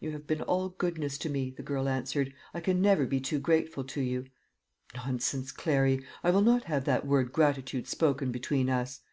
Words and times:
"You 0.00 0.10
have 0.10 0.26
been 0.26 0.42
all 0.42 0.70
goodness 0.70 1.16
to 1.18 1.28
me," 1.28 1.48
the 1.56 1.62
girl 1.62 1.88
answered; 1.88 2.34
"I 2.52 2.58
can 2.58 2.82
never 2.82 3.06
be 3.06 3.20
too 3.20 3.38
grateful 3.38 3.84
to 3.84 4.00
you." 4.00 4.24
"Nonsense, 4.96 5.52
Clary; 5.52 6.04
I 6.24 6.32
will 6.32 6.42
not 6.42 6.64
have 6.64 6.86
that 6.86 7.06
word 7.06 7.30
gratitude 7.32 7.86
spoken 7.86 8.32
between 8.32 8.68
us. 8.68 9.02